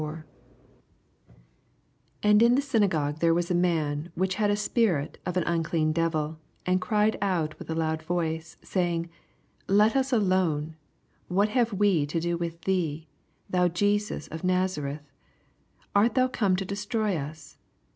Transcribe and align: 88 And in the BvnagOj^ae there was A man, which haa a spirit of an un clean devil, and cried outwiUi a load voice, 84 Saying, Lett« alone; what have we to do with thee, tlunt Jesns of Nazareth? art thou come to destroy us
88 0.01 0.21
And 2.23 2.41
in 2.41 2.55
the 2.55 2.61
BvnagOj^ae 2.63 3.19
there 3.19 3.35
was 3.35 3.51
A 3.51 3.53
man, 3.53 4.11
which 4.15 4.33
haa 4.37 4.47
a 4.47 4.55
spirit 4.55 5.19
of 5.27 5.37
an 5.37 5.43
un 5.43 5.61
clean 5.61 5.91
devil, 5.91 6.39
and 6.65 6.81
cried 6.81 7.19
outwiUi 7.21 7.69
a 7.69 7.73
load 7.75 8.01
voice, 8.01 8.57
84 8.61 8.65
Saying, 8.67 9.09
Lett« 9.67 10.11
alone; 10.11 10.75
what 11.27 11.49
have 11.49 11.71
we 11.73 12.07
to 12.07 12.19
do 12.19 12.35
with 12.35 12.61
thee, 12.61 13.09
tlunt 13.53 13.73
Jesns 13.73 14.27
of 14.31 14.43
Nazareth? 14.43 15.07
art 15.93 16.15
thou 16.15 16.27
come 16.27 16.55
to 16.55 16.65
destroy 16.65 17.15
us 17.15 17.59